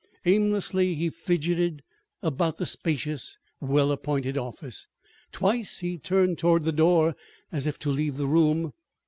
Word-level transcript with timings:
Aimlessly 0.25 0.95
he 0.95 1.11
fidgeted 1.11 1.83
about 2.23 2.57
the 2.57 2.65
spacious, 2.65 3.37
well 3.59 3.91
appointed 3.91 4.35
office. 4.35 4.87
Twice 5.31 5.77
he 5.81 5.99
turned 5.99 6.39
toward 6.39 6.63
the 6.63 6.71
door 6.71 7.13
as 7.51 7.67
if 7.67 7.77
to 7.77 7.91
leave 7.91 8.17
the 8.17 8.25
room. 8.25 8.73